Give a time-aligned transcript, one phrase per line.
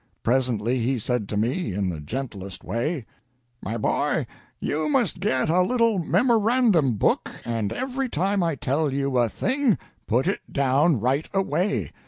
[0.23, 3.05] Presently he said to me, in the gentlest way:
[3.61, 4.25] "My boy,
[4.59, 9.77] you must get a little memorandum book, and every time I tell you a thing,
[10.07, 11.91] put it down right away.